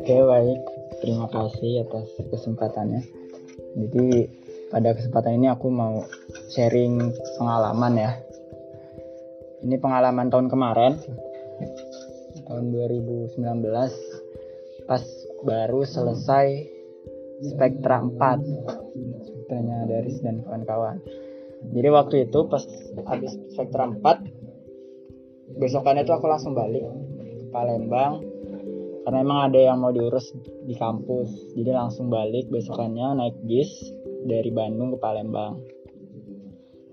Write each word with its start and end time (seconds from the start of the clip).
Oke 0.00 0.16
baik, 0.16 0.64
terima 1.04 1.28
kasih 1.28 1.84
atas 1.84 2.08
kesempatannya. 2.32 3.04
Jadi 3.76 4.32
pada 4.72 4.96
kesempatan 4.96 5.36
ini 5.36 5.52
aku 5.52 5.68
mau 5.68 6.08
sharing 6.56 7.12
pengalaman 7.36 8.00
ya. 8.00 8.16
Ini 9.60 9.76
pengalaman 9.76 10.32
tahun 10.32 10.48
kemarin, 10.48 10.96
tahun 12.48 12.64
2019, 12.72 13.44
pas 14.88 15.04
baru 15.44 15.84
selesai 15.84 16.48
Spektra 17.44 18.00
4, 18.00 18.40
spektranya 19.20 19.84
dari 19.84 20.16
dan 20.24 20.40
kawan-kawan. 20.48 20.96
Jadi 21.76 21.88
waktu 21.92 22.24
itu 22.24 22.48
pas 22.48 22.64
habis 23.04 23.36
Spektra 23.52 23.84
4, 23.84 25.60
besokannya 25.60 26.08
itu 26.08 26.12
aku 26.16 26.24
langsung 26.24 26.56
balik 26.56 26.88
ke 26.88 27.52
Palembang 27.52 28.29
karena 29.04 29.18
emang 29.24 29.38
ada 29.48 29.58
yang 29.58 29.80
mau 29.80 29.92
diurus 29.92 30.32
di 30.68 30.76
kampus. 30.76 31.56
Jadi 31.56 31.70
langsung 31.72 32.12
balik 32.12 32.52
besokannya 32.52 33.16
naik 33.16 33.36
bis 33.48 33.70
dari 34.28 34.52
Bandung 34.52 34.92
ke 34.92 34.98
Palembang. 35.00 35.56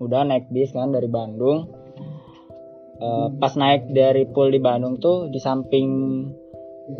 Udah 0.00 0.24
naik 0.24 0.48
bis 0.48 0.72
kan 0.72 0.88
dari 0.88 1.10
Bandung. 1.10 1.68
E, 2.98 3.08
pas 3.36 3.52
naik 3.54 3.92
dari 3.92 4.24
pool 4.24 4.48
di 4.48 4.60
Bandung 4.62 4.96
tuh 4.96 5.28
di 5.28 5.36
samping 5.36 5.88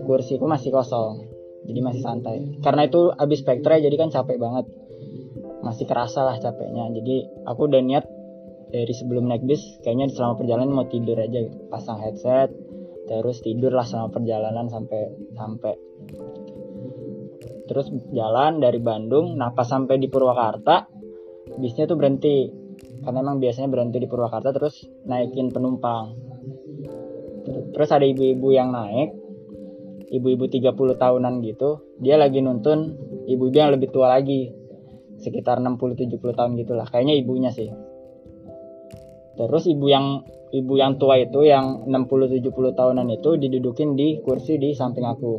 kursiku 0.05 0.45
masih 0.45 0.77
kosong. 0.77 1.25
Jadi 1.65 1.81
masih 1.81 2.03
santai. 2.05 2.61
Karena 2.61 2.85
itu 2.85 3.09
habis 3.17 3.41
spektra 3.41 3.81
jadi 3.81 3.97
kan 3.97 4.13
capek 4.13 4.37
banget. 4.37 4.69
Masih 5.65 5.89
kerasa 5.89 6.21
lah 6.29 6.37
capeknya. 6.37 6.93
Jadi 6.93 7.49
aku 7.49 7.65
udah 7.65 7.81
niat 7.81 8.05
dari 8.69 8.93
sebelum 8.93 9.25
naik 9.25 9.49
bis 9.49 9.81
kayaknya 9.81 10.13
selama 10.13 10.37
perjalanan 10.37 10.77
mau 10.77 10.85
tidur 10.85 11.17
aja. 11.17 11.49
Pasang 11.73 12.05
headset 12.05 12.53
terus 13.09 13.41
tidur 13.41 13.73
lah 13.73 13.89
sama 13.89 14.13
perjalanan 14.13 14.69
sampai 14.69 15.33
sampai. 15.33 15.75
Terus 17.69 17.93
jalan 18.13 18.61
dari 18.61 18.81
Bandung 18.81 19.37
nah 19.37 19.53
pas 19.53 19.69
sampai 19.69 19.97
di 19.97 20.09
Purwakarta 20.13 20.89
bisnya 21.57 21.89
tuh 21.89 21.97
berhenti. 21.97 22.69
Karena 22.99 23.25
emang 23.25 23.41
biasanya 23.41 23.73
berhenti 23.73 23.99
di 23.99 24.09
Purwakarta 24.11 24.53
terus 24.53 24.85
naikin 25.09 25.49
penumpang. 25.49 26.15
Terus 27.73 27.89
ada 27.89 28.05
ibu-ibu 28.05 28.53
yang 28.53 28.71
naik 28.77 29.17
ibu-ibu 30.09 30.49
30 30.49 30.73
tahunan 30.97 31.45
gitu 31.45 31.85
dia 32.01 32.17
lagi 32.17 32.41
nuntun 32.41 32.97
ibu-ibu 33.29 33.57
yang 33.57 33.73
lebih 33.77 33.93
tua 33.93 34.09
lagi 34.17 34.49
sekitar 35.21 35.61
60-70 35.61 36.17
tahun 36.17 36.53
gitulah 36.63 36.87
kayaknya 36.87 37.19
ibunya 37.19 37.51
sih. 37.51 37.69
Terus 39.35 39.65
ibu 39.71 39.87
yang 39.91 40.23
ibu 40.53 40.75
yang 40.81 40.97
tua 40.97 41.21
itu 41.21 41.45
yang 41.45 41.85
60-70 41.89 42.49
tahunan 42.75 43.09
itu 43.13 43.37
didudukin 43.37 43.95
di 43.95 44.21
kursi 44.25 44.57
di 44.57 44.73
samping 44.73 45.05
aku. 45.05 45.33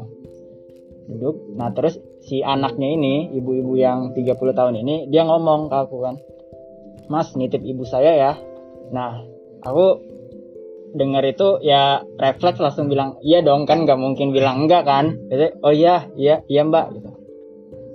Duduk. 1.09 1.57
Nah 1.57 1.73
terus 1.73 1.97
si 2.21 2.45
anaknya 2.45 2.93
ini 2.93 3.33
ibu-ibu 3.33 3.73
yang 3.79 4.13
30 4.13 4.37
tahun 4.53 4.75
ini 4.85 5.09
dia 5.09 5.25
ngomong 5.25 5.71
ke 5.71 5.77
aku 5.77 5.97
kan 6.05 6.15
mas 7.09 7.33
nitip 7.33 7.65
ibu 7.65 7.81
saya 7.83 8.13
ya. 8.13 8.31
Nah 8.93 9.25
aku 9.65 10.05
dengar 10.93 11.21
itu 11.25 11.61
ya 11.61 12.01
refleks 12.17 12.61
langsung 12.61 12.89
bilang 12.89 13.17
iya 13.21 13.41
dong 13.45 13.65
kan 13.65 13.85
nggak 13.85 13.97
mungkin 13.97 14.29
bilang 14.29 14.65
enggak 14.65 14.85
kan? 14.85 15.17
Jadi, 15.29 15.57
oh 15.65 15.73
iya 15.73 16.05
iya 16.13 16.45
iya 16.45 16.61
mbak 16.61 16.93
gitu. 16.93 17.09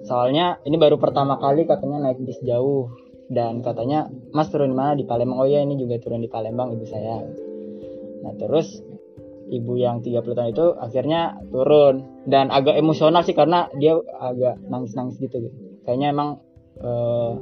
Soalnya 0.05 0.59
ini 0.67 0.77
baru 0.77 0.98
pertama 0.98 1.39
kali 1.39 1.65
katanya 1.65 2.11
naik 2.11 2.20
bis 2.27 2.42
jauh 2.42 3.03
dan 3.33 3.64
katanya 3.64 4.12
mas 4.36 4.53
turun 4.53 4.72
di 4.72 4.77
mana? 4.77 4.92
Di 4.92 5.05
Palembang. 5.08 5.41
Oh 5.41 5.48
ya 5.48 5.64
ini 5.64 5.80
juga 5.80 5.97
turun 5.97 6.20
di 6.20 6.28
Palembang 6.28 6.77
ibu 6.77 6.84
saya. 6.84 7.25
Nah 8.20 8.33
terus 8.36 8.84
ibu 9.48 9.77
yang 9.77 10.05
30 10.05 10.25
tahun 10.25 10.50
itu 10.53 10.67
akhirnya 10.77 11.41
turun. 11.48 12.05
Dan 12.28 12.52
agak 12.52 12.77
emosional 12.77 13.25
sih 13.25 13.36
karena 13.36 13.69
dia 13.80 13.97
agak 14.20 14.61
nangis-nangis 14.69 15.17
gitu. 15.20 15.48
Kayaknya 15.89 16.08
emang 16.12 16.29
uh, 16.85 17.36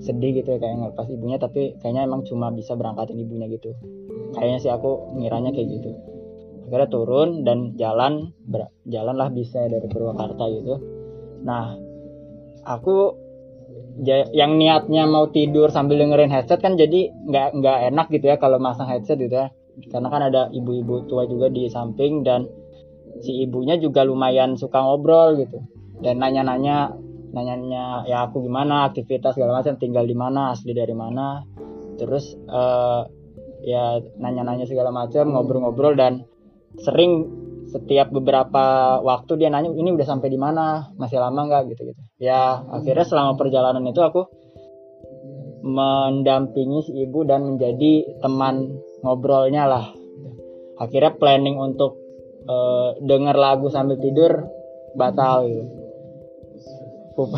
sedih 0.00 0.40
gitu 0.40 0.56
ya 0.56 0.58
kayak 0.60 0.76
ngelepas 0.80 1.06
ibunya. 1.12 1.36
Tapi 1.36 1.76
kayaknya 1.84 2.08
emang 2.08 2.24
cuma 2.24 2.48
bisa 2.52 2.72
berangkatin 2.72 3.20
ibunya 3.20 3.48
gitu. 3.52 3.76
Kayaknya 4.32 4.58
sih 4.64 4.72
aku 4.72 5.20
ngiranya 5.20 5.52
kayak 5.52 5.68
gitu. 5.68 5.90
Akhirnya 6.66 6.88
turun 6.88 7.44
dan 7.44 7.76
jalan 7.76 8.32
jalan 8.88 9.14
lah 9.14 9.28
bisa 9.28 9.68
dari 9.68 9.84
Purwakarta 9.84 10.48
gitu. 10.48 10.80
Nah 11.44 11.76
aku 12.66 13.25
yang 14.32 14.60
niatnya 14.60 15.08
mau 15.08 15.32
tidur 15.32 15.72
sambil 15.72 15.96
dengerin 16.00 16.28
headset 16.28 16.60
kan 16.60 16.76
jadi 16.76 17.08
nggak 17.12 17.48
nggak 17.60 17.78
enak 17.92 18.06
gitu 18.12 18.26
ya 18.28 18.36
kalau 18.36 18.60
masang 18.60 18.88
headset 18.88 19.16
gitu 19.16 19.32
ya. 19.32 19.48
Karena 19.92 20.08
kan 20.08 20.22
ada 20.32 20.48
ibu-ibu 20.52 21.04
tua 21.04 21.28
juga 21.28 21.52
di 21.52 21.68
samping 21.68 22.24
dan 22.24 22.48
si 23.20 23.44
ibunya 23.44 23.76
juga 23.76 24.04
lumayan 24.04 24.56
suka 24.56 24.80
ngobrol 24.80 25.36
gitu. 25.40 25.60
Dan 26.00 26.20
nanya-nanya 26.20 26.92
nanya-nanya 27.32 28.08
ya 28.08 28.28
aku 28.28 28.44
gimana? 28.44 28.88
Aktivitas 28.88 29.36
segala 29.36 29.60
macam 29.60 29.76
tinggal 29.76 30.08
di 30.08 30.16
mana? 30.16 30.56
Asli 30.56 30.72
dari 30.72 30.96
mana? 30.96 31.44
Terus 31.96 32.36
uh, 32.48 33.04
ya 33.64 34.00
nanya-nanya 34.20 34.68
segala 34.68 34.92
macam 34.92 35.32
ngobrol-ngobrol 35.32 35.96
dan 35.96 36.24
sering 36.80 37.24
setiap 37.76 38.08
beberapa 38.08 38.96
waktu 39.04 39.36
dia 39.36 39.52
nanya 39.52 39.68
ini 39.68 39.92
udah 39.92 40.08
sampai 40.08 40.32
di 40.32 40.40
mana? 40.40 40.88
Masih 40.96 41.20
lama 41.20 41.44
nggak? 41.44 41.76
Gitu 41.76 41.92
gitu. 41.92 42.02
Ya 42.16 42.64
akhirnya 42.72 43.04
selama 43.04 43.36
perjalanan 43.36 43.84
itu 43.84 44.00
aku 44.00 44.24
mendampingi 45.66 46.88
si 46.88 46.92
ibu 47.04 47.28
dan 47.28 47.44
menjadi 47.44 48.16
teman 48.24 48.80
ngobrolnya 49.04 49.68
lah. 49.68 49.86
Akhirnya 50.80 51.12
planning 51.20 51.60
untuk 51.60 52.00
uh, 52.48 52.96
denger 53.04 53.36
lagu 53.36 53.68
sambil 53.68 54.00
tidur 54.00 54.48
batal 54.96 55.44
gitu. 55.44 55.68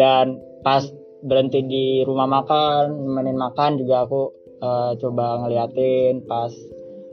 Dan 0.00 0.40
pas 0.64 0.84
berhenti 1.24 1.64
di 1.64 1.86
rumah 2.04 2.28
makan 2.30 2.94
nemenin 2.94 3.36
makan 3.36 3.80
juga 3.80 4.06
aku 4.06 4.22
uh, 4.62 4.92
coba 5.00 5.42
ngeliatin 5.42 6.22
pas 6.28 6.52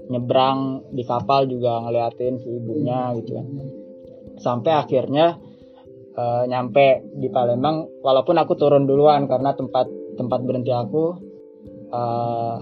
nyebrang 0.09 0.85
di 0.93 1.03
kapal 1.05 1.49
juga 1.49 1.81
ngeliatin 1.81 2.37
si 2.41 2.49
ibunya 2.49 3.13
gitu 3.21 3.31
kan. 3.37 3.47
Sampai 4.35 4.71
akhirnya 4.75 5.39
uh, 6.15 6.43
nyampe 6.45 7.05
di 7.15 7.27
Palembang 7.31 7.87
walaupun 8.03 8.35
aku 8.37 8.53
turun 8.59 8.85
duluan 8.85 9.25
karena 9.25 9.55
tempat 9.55 9.87
tempat 10.15 10.39
berhenti 10.43 10.71
aku 10.71 11.03
uh, 11.91 12.57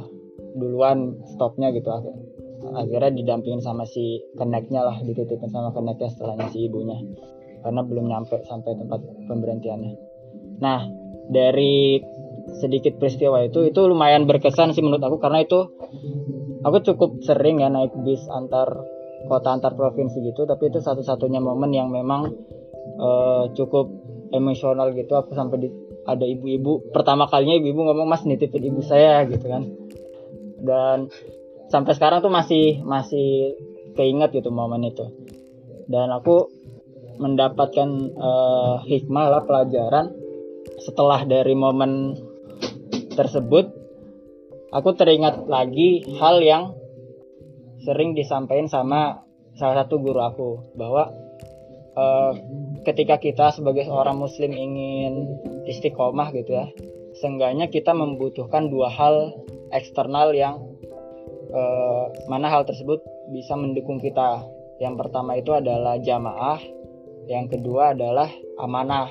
duluan 0.55 1.19
stopnya 1.33 1.73
gitu. 1.73 1.89
Akhirnya 1.89 2.21
akhirnya 2.63 3.11
didampingin 3.11 3.59
sama 3.59 3.83
si 3.83 4.23
keneknya 4.39 4.87
lah 4.87 4.95
dititipin 5.03 5.51
sama 5.51 5.75
keneknya 5.75 6.09
setelahnya 6.13 6.47
si 6.53 6.69
ibunya. 6.69 6.95
Karena 7.63 7.81
belum 7.83 8.11
nyampe 8.11 8.43
sampai 8.43 8.75
tempat 8.75 8.99
pemberhentiannya. 9.27 9.93
Nah 10.59 10.83
dari 11.31 12.03
sedikit 12.59 12.99
peristiwa 12.99 13.39
itu 13.39 13.63
itu 13.63 13.79
lumayan 13.87 14.27
berkesan 14.27 14.75
sih 14.75 14.83
menurut 14.83 14.99
aku 14.99 15.17
karena 15.23 15.47
itu 15.47 15.71
aku 16.63 16.77
cukup 16.91 17.19
sering 17.23 17.61
ya 17.61 17.69
naik 17.69 17.93
bis 18.01 18.23
antar 18.31 18.67
kota 19.27 19.55
antar 19.55 19.75
provinsi 19.75 20.19
gitu 20.19 20.43
tapi 20.43 20.67
itu 20.67 20.83
satu-satunya 20.83 21.39
momen 21.39 21.71
yang 21.71 21.91
memang 21.91 22.33
uh, 22.99 23.47
cukup 23.55 23.91
emosional 24.33 24.91
gitu. 24.97 25.13
Aku 25.13 25.37
sampai 25.37 25.57
di, 25.61 25.69
ada 26.03 26.25
ibu-ibu 26.25 26.91
pertama 26.91 27.29
kalinya 27.29 27.61
ibu-ibu 27.61 27.79
ngomong 27.87 28.07
mas 28.09 28.25
nitipin 28.25 28.73
ibu 28.73 28.81
saya 28.81 29.23
gitu 29.29 29.45
kan. 29.45 29.63
Dan 30.63 31.07
sampai 31.69 31.93
sekarang 31.95 32.25
tuh 32.25 32.33
masih 32.33 32.81
masih 32.83 33.55
keinget 33.93 34.33
gitu 34.33 34.49
momen 34.49 34.83
itu. 34.83 35.05
Dan 35.85 36.09
aku 36.09 36.49
mendapatkan 37.21 37.89
uh, 38.17 38.81
hikmah 38.89 39.25
lah 39.29 39.41
pelajaran 39.45 40.09
setelah 40.81 41.21
dari 41.29 41.53
momen 41.53 42.17
tersebut 43.13 43.62
aku 44.73 44.97
teringat 44.97 45.45
lagi 45.45 46.01
hal 46.17 46.41
yang 46.41 46.73
sering 47.85 48.17
disampaikan 48.17 48.65
sama 48.65 49.21
salah 49.53 49.85
satu 49.85 50.01
guru 50.01 50.17
aku 50.17 50.49
bahwa 50.73 51.13
uh, 51.93 52.33
ketika 52.81 53.21
kita 53.21 53.53
sebagai 53.53 53.85
seorang 53.85 54.17
muslim 54.17 54.49
ingin 54.49 55.37
istiqomah 55.69 56.33
gitu 56.33 56.57
ya 56.57 56.65
seenggaknya 57.21 57.69
kita 57.69 57.93
membutuhkan 57.93 58.73
dua 58.73 58.89
hal 58.89 59.37
eksternal 59.69 60.33
yang 60.33 60.57
uh, 61.53 62.09
mana 62.25 62.49
hal 62.49 62.65
tersebut 62.65 63.01
bisa 63.33 63.53
mendukung 63.53 64.01
kita. 64.01 64.41
Yang 64.81 65.05
pertama 65.05 65.37
itu 65.37 65.53
adalah 65.53 66.01
jamaah 66.01 66.59
yang 67.29 67.47
kedua 67.47 67.95
adalah 67.95 68.27
amanah 68.59 69.07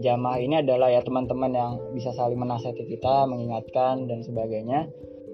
jamaah 0.00 0.38
ini 0.42 0.62
adalah 0.62 0.90
ya 0.90 1.02
teman-teman 1.04 1.52
yang 1.54 1.72
bisa 1.94 2.10
saling 2.14 2.38
menasihati 2.38 2.86
kita, 2.86 3.28
mengingatkan 3.30 4.10
dan 4.10 4.22
sebagainya. 4.26 4.90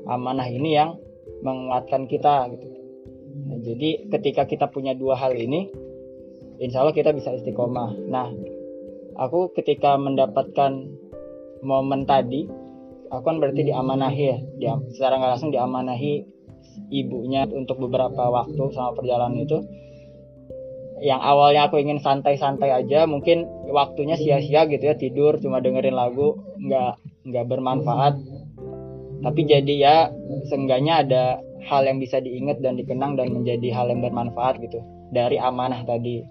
Amanah 0.09 0.49
ini 0.49 0.77
yang 0.77 0.97
menguatkan 1.41 2.09
kita 2.09 2.49
gitu. 2.57 2.69
Nah, 3.49 3.59
jadi 3.61 4.11
ketika 4.11 4.45
kita 4.45 4.67
punya 4.69 4.93
dua 4.93 5.17
hal 5.17 5.33
ini, 5.37 5.71
insya 6.61 6.85
Allah 6.85 6.97
kita 6.97 7.13
bisa 7.17 7.33
istiqomah. 7.37 7.97
Nah, 8.09 8.29
aku 9.17 9.53
ketika 9.57 9.97
mendapatkan 9.97 10.89
momen 11.65 12.05
tadi, 12.05 12.49
aku 13.09 13.23
kan 13.25 13.37
berarti 13.41 13.65
diamanahi 13.65 14.25
ya, 14.25 14.39
dia 14.57 14.75
secara 14.93 15.21
nggak 15.21 15.31
langsung 15.37 15.53
diamanahi 15.53 16.41
ibunya 16.91 17.45
untuk 17.49 17.81
beberapa 17.81 18.29
waktu 18.31 18.63
sama 18.73 18.97
perjalanan 18.97 19.41
itu 19.41 19.59
yang 21.01 21.21
awalnya 21.21 21.69
aku 21.69 21.81
ingin 21.81 21.99
santai-santai 22.01 22.69
aja 22.69 23.09
mungkin 23.09 23.49
waktunya 23.73 24.21
sia-sia 24.21 24.69
gitu 24.69 24.85
ya 24.85 24.95
tidur 24.97 25.41
cuma 25.41 25.65
dengerin 25.65 25.97
lagu 25.97 26.37
nggak 26.61 26.93
nggak 27.29 27.47
bermanfaat. 27.49 28.21
Tapi 29.21 29.41
jadi 29.45 29.75
ya 29.77 29.97
seenggaknya 30.49 31.05
ada 31.05 31.25
hal 31.65 31.85
yang 31.85 32.01
bisa 32.01 32.21
diingat 32.21 32.65
dan 32.65 32.77
dikenang 32.77 33.21
dan 33.21 33.33
menjadi 33.33 33.69
hal 33.73 33.93
yang 33.93 34.01
bermanfaat 34.01 34.61
gitu 34.65 34.81
dari 35.13 35.37
amanah 35.37 35.85
tadi. 35.85 36.25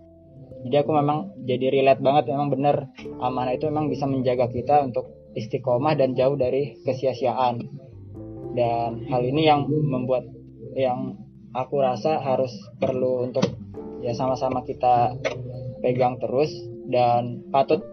Jadi 0.66 0.75
aku 0.75 0.92
memang 0.92 1.33
jadi 1.45 1.71
relate 1.71 2.01
banget 2.04 2.33
memang 2.33 2.50
bener 2.51 2.75
amanah 3.21 3.56
itu 3.56 3.69
memang 3.69 3.88
bisa 3.88 4.10
menjaga 4.10 4.50
kita 4.50 4.86
untuk 4.86 5.10
istiqomah 5.38 5.98
dan 5.98 6.18
jauh 6.18 6.38
dari 6.38 6.77
kesia-siaan. 6.86 7.62
Dan 8.57 9.06
hal 9.07 9.21
ini 9.21 9.45
yang 9.45 9.69
membuat 9.69 10.25
yang 10.74 11.18
aku 11.54 11.81
rasa 11.81 12.21
harus 12.21 12.51
perlu 12.81 13.30
untuk 13.30 13.45
ya 13.99 14.15
sama-sama 14.15 14.63
kita 14.63 15.15
pegang 15.83 16.19
terus 16.19 16.51
dan 16.89 17.45
patut 17.53 17.83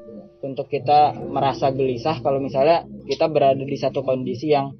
untuk 0.42 0.70
kita 0.70 1.16
merasa 1.26 1.74
gelisah 1.74 2.22
kalau 2.22 2.38
misalnya 2.38 2.86
kita 3.08 3.26
berada 3.26 3.62
di 3.62 3.76
satu 3.78 4.06
kondisi 4.06 4.52
yang 4.54 4.74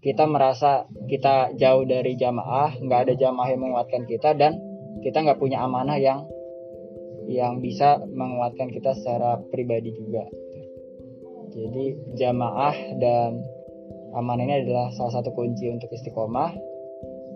kita 0.00 0.24
merasa 0.24 0.88
kita 1.12 1.52
jauh 1.60 1.84
dari 1.84 2.16
jamaah, 2.16 2.72
nggak 2.80 3.00
ada 3.04 3.14
jamaah 3.20 3.48
yang 3.52 3.60
menguatkan 3.60 4.08
kita 4.08 4.32
dan 4.32 4.56
kita 5.04 5.20
nggak 5.20 5.36
punya 5.36 5.60
amanah 5.60 6.00
yang 6.00 6.24
yang 7.28 7.60
bisa 7.60 8.00
menguatkan 8.08 8.72
kita 8.72 8.96
secara 8.96 9.36
pribadi 9.52 9.92
juga. 9.92 10.24
Jadi 11.52 12.16
jamaah 12.16 12.74
dan 12.96 13.44
amanah 14.16 14.44
ini 14.48 14.64
adalah 14.64 14.88
salah 14.96 15.20
satu 15.20 15.36
kunci 15.36 15.68
untuk 15.68 15.92
istiqomah. 15.92 16.56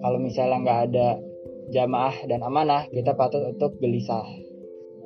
Kalau 0.00 0.18
misalnya 0.20 0.58
nggak 0.64 0.80
ada 0.90 1.08
jamaah 1.72 2.26
dan 2.28 2.42
amanah, 2.44 2.88
kita 2.92 3.16
patut 3.16 3.44
untuk 3.44 3.78
gelisah. 3.80 4.26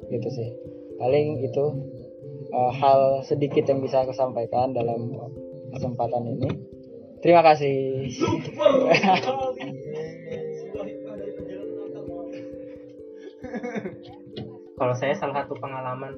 Gitu 0.09 0.29
sih. 0.33 0.51
Paling 0.99 1.45
itu 1.45 1.65
uh, 2.53 2.73
hal 2.75 3.23
sedikit 3.23 3.69
yang 3.69 3.85
bisa 3.85 4.03
aku 4.03 4.13
sampaikan 4.17 4.73
dalam 4.75 5.15
kesempatan 5.75 6.25
ini. 6.27 6.51
Terima 7.19 7.43
kasih. 7.43 8.07
Kalau 14.79 14.95
saya 14.95 15.15
salah 15.19 15.43
satu 15.43 15.59
pengalaman 15.59 16.15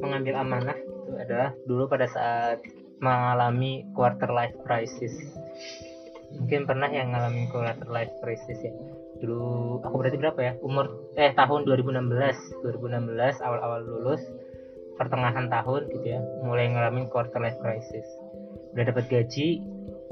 mengambil 0.00 0.40
amanah 0.40 0.76
itu 0.80 1.12
adalah 1.20 1.52
dulu 1.68 1.84
pada 1.88 2.08
saat 2.08 2.64
mengalami 3.00 3.84
quarter 3.92 4.32
life 4.32 4.56
crisis. 4.64 5.12
Mungkin 6.32 6.64
pernah 6.64 6.88
yang 6.88 7.12
ngalamin 7.12 7.52
quarter 7.52 7.88
life 7.92 8.12
crisis 8.24 8.56
ya. 8.64 8.72
Dulu 9.22 9.80
aku 9.80 9.94
berarti 9.96 10.18
berapa 10.20 10.40
ya? 10.40 10.52
Umur 10.60 11.12
eh 11.16 11.32
tahun 11.32 11.64
2016, 11.64 12.62
2016 12.64 13.44
awal-awal 13.44 13.80
lulus 13.84 14.22
pertengahan 14.96 15.52
tahun 15.52 15.92
gitu 15.92 16.06
ya, 16.16 16.20
mulai 16.40 16.72
ngalamin 16.72 17.08
quarter 17.12 17.36
life 17.40 17.56
crisis. 17.60 18.06
Udah 18.72 18.84
dapat 18.88 19.08
gaji, 19.08 19.60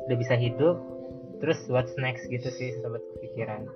udah 0.09 0.17
bisa 0.17 0.37
hidup 0.37 0.77
terus 1.43 1.61
what's 1.69 1.93
next 2.01 2.25
gitu 2.33 2.49
sih 2.49 2.73
sobat 2.81 3.05
pikiran 3.21 3.69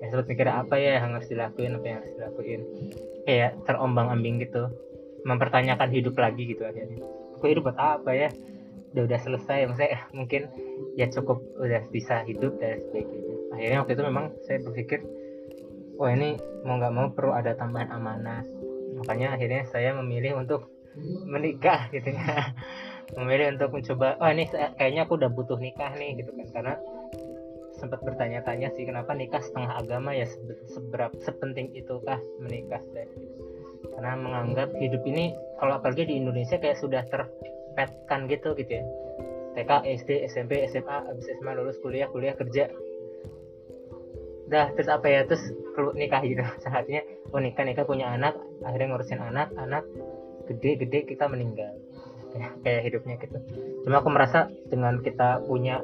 ya 0.00 0.08
sobat 0.08 0.24
pikir 0.24 0.48
apa 0.48 0.80
ya 0.80 0.96
yang 0.96 1.12
harus 1.12 1.28
dilakuin 1.28 1.76
apa 1.76 1.84
yang 1.84 1.96
harus 2.00 2.12
dilakuin? 2.16 2.60
Kayak 3.28 3.60
terombang 3.68 4.08
ambing 4.08 4.40
gitu 4.40 4.72
mempertanyakan 5.28 5.88
hidup 5.92 6.16
lagi 6.16 6.48
gitu 6.48 6.64
akhirnya. 6.64 7.04
Aku 7.36 7.44
hidup 7.44 7.68
buat 7.68 7.76
apa 7.76 8.10
ya 8.16 8.28
udah 8.90 9.02
udah 9.06 9.20
selesai 9.22 9.70
maksudnya 9.70 10.02
mungkin 10.10 10.50
ya 10.98 11.06
cukup 11.06 11.38
udah 11.58 11.86
bisa 11.94 12.26
hidup 12.26 12.58
dan 12.58 12.82
sebagainya. 12.90 13.36
Akhirnya 13.54 13.78
waktu 13.82 13.92
itu 13.94 14.04
memang 14.06 14.24
saya 14.42 14.58
berpikir 14.66 15.00
wah 15.94 16.10
ini 16.10 16.38
mau 16.66 16.78
nggak 16.78 16.94
mau 16.94 17.06
perlu 17.14 17.32
ada 17.34 17.54
tambahan 17.54 17.90
amanah. 17.94 18.42
Makanya 18.98 19.38
akhirnya 19.38 19.62
saya 19.70 19.94
memilih 19.94 20.42
untuk 20.42 20.66
menikah 21.26 21.86
gitu 21.94 22.10
ya. 22.10 22.50
Memilih 23.18 23.58
untuk 23.58 23.74
mencoba 23.74 24.22
oh 24.22 24.30
ini 24.30 24.46
kayaknya 24.78 25.02
aku 25.02 25.18
udah 25.18 25.30
butuh 25.34 25.58
nikah 25.58 25.90
nih 25.98 26.22
gitu 26.22 26.30
kan. 26.30 26.46
Karena 26.54 26.74
sempat 27.74 28.04
bertanya-tanya 28.06 28.70
sih 28.76 28.86
kenapa 28.86 29.16
nikah 29.16 29.42
setengah 29.42 29.82
agama 29.82 30.14
ya 30.14 30.28
seberapa 30.68 31.16
sepenting 31.24 31.72
itukah 31.74 32.20
menikah 32.38 32.84
karena 33.96 34.16
menganggap 34.20 34.68
hidup 34.76 35.00
ini 35.08 35.32
kalau 35.56 35.80
apalagi 35.80 36.08
di 36.08 36.20
Indonesia 36.20 36.60
kayak 36.60 36.76
sudah 36.76 37.04
terpetkan 37.74 38.26
gitu 38.26 38.58
gitu 38.58 38.82
ya. 38.82 38.84
TK 39.54 39.70
SD 40.02 40.10
SMP 40.30 40.62
SMA 40.70 40.96
habis 41.06 41.26
SMA 41.38 41.52
lulus 41.54 41.78
kuliah 41.82 42.10
kuliah 42.10 42.34
kerja. 42.34 42.70
Udah 44.50 44.74
terus 44.74 44.90
apa 44.90 45.06
ya 45.06 45.22
terus 45.26 45.42
perlu 45.74 45.94
nikah 45.94 46.22
gitu. 46.26 46.42
Saatnya 46.66 47.06
oh 47.30 47.38
nikah 47.38 47.62
nikah 47.62 47.86
punya 47.86 48.10
anak 48.10 48.34
akhirnya 48.66 48.94
ngurusin 48.94 49.22
anak 49.22 49.54
anak 49.54 49.86
gede-gede 50.50 51.06
kita 51.06 51.30
meninggal. 51.30 51.78
Kayak 52.62 52.82
hidupnya 52.90 53.18
gitu. 53.18 53.38
Cuma 53.86 54.02
aku 54.02 54.10
merasa 54.10 54.50
dengan 54.70 55.02
kita 55.02 55.42
punya 55.46 55.82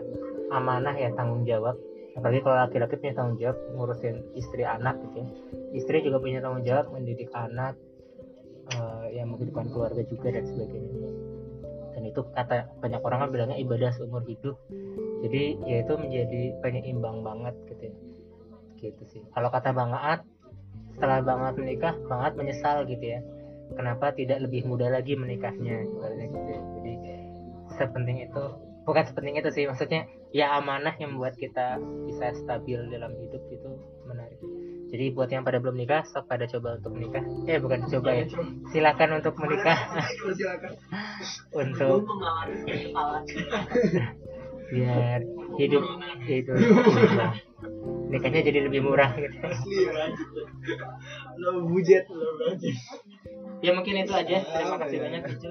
amanah 0.50 0.94
ya 0.94 1.10
tanggung 1.14 1.42
jawab 1.42 1.74
apalagi 2.14 2.40
kalau 2.40 2.56
laki-laki 2.56 2.96
punya 2.96 3.14
tanggung 3.18 3.36
jawab 3.36 3.58
ngurusin 3.74 4.30
istri 4.38 4.62
anak 4.62 4.98
gitu 5.10 5.26
ya. 5.26 5.28
Istri 5.74 6.06
juga 6.06 6.22
punya 6.22 6.38
tanggung 6.38 6.62
jawab 6.62 6.94
mendidik 6.94 7.28
anak 7.34 7.74
uh, 8.78 9.10
yang 9.10 9.30
menghidupkan 9.34 9.68
keluarga 9.74 10.06
juga 10.06 10.32
dan 10.32 10.46
sebagainya 10.46 11.25
itu 12.10 12.20
kata 12.32 12.70
banyak 12.78 13.00
orang 13.02 13.26
kan 13.26 13.30
bilangnya 13.32 13.58
ibadah 13.58 13.90
seumur 13.94 14.22
hidup. 14.26 14.56
Jadi 15.26 15.58
ya 15.66 15.82
itu 15.82 15.94
menjadi 15.98 16.40
penyeimbang 16.60 17.24
banget 17.26 17.54
gitu 17.72 17.82
ya. 17.90 17.94
Gitu 18.76 19.02
sih. 19.10 19.22
Kalau 19.32 19.48
kata 19.50 19.72
Bang 19.72 19.92
Aat 19.92 20.22
setelah 20.96 21.20
Bang 21.24 21.40
Aat 21.42 21.56
menikah 21.58 21.94
Bang 22.06 22.20
Aat 22.22 22.34
menyesal 22.38 22.86
gitu 22.86 23.02
ya. 23.02 23.20
Kenapa 23.74 24.14
tidak 24.14 24.46
lebih 24.46 24.62
muda 24.64 24.86
lagi 24.88 25.18
menikahnya? 25.18 25.82
Gitu. 25.82 25.98
jadi 26.78 26.92
sepenting 27.74 28.22
itu 28.22 28.44
bukan 28.86 29.04
sepenting 29.04 29.36
itu 29.36 29.50
sih. 29.50 29.64
Maksudnya 29.66 30.06
ya 30.30 30.54
amanah 30.54 30.94
yang 31.02 31.18
membuat 31.18 31.34
kita 31.34 31.82
bisa 32.06 32.30
stabil 32.38 32.78
dalam 32.92 33.10
hidup 33.18 33.42
itu 33.50 33.66
menarik 33.66 33.95
jadi 34.86 35.10
buat 35.10 35.26
yang 35.26 35.42
pada 35.42 35.58
belum 35.58 35.74
nikah 35.74 36.06
sok 36.06 36.30
pada 36.30 36.46
coba 36.46 36.78
untuk 36.78 36.94
menikah. 36.94 37.22
Eh 37.50 37.58
bukan 37.58 37.90
coba 37.90 38.22
ya. 38.22 38.24
silakan 38.70 39.18
untuk 39.18 39.34
menikah. 39.38 39.78
Untuk 41.62 42.06
biar 44.66 45.22
hidup 45.62 45.84
itu 46.26 46.50
nikahnya 48.10 48.40
jadi 48.42 48.66
lebih 48.66 48.82
murah 48.82 49.14
gitu. 49.14 49.38
Lo 51.38 51.62
budget, 51.70 52.10
lo 52.10 52.34
budget 52.34 52.74
ya 53.62 53.70
mungkin 53.74 54.02
itu 54.02 54.12
aja. 54.14 54.42
Terima 54.42 54.76
kasih 54.82 54.98
banyak 55.02 55.22
itu 55.38 55.50